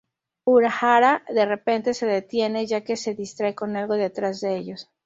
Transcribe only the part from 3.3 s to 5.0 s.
con algo detrás de ellos.